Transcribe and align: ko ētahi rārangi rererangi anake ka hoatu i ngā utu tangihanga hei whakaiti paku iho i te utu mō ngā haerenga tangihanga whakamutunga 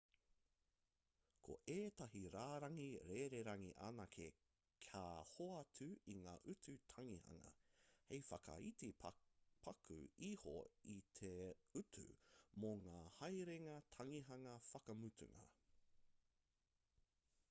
ko 1.47 1.55
ētahi 1.73 2.21
rārangi 2.35 2.85
rererangi 3.09 3.69
anake 3.87 4.25
ka 4.87 5.03
hoatu 5.33 5.89
i 6.15 6.17
ngā 6.23 6.33
utu 6.55 6.75
tangihanga 6.95 7.53
hei 8.09 8.23
whakaiti 8.31 8.91
paku 9.69 10.01
iho 10.31 10.57
i 10.97 10.99
te 11.21 11.33
utu 11.85 12.09
mō 12.65 12.73
ngā 12.87 12.99
haerenga 13.21 13.79
tangihanga 13.99 14.59
whakamutunga 14.73 15.49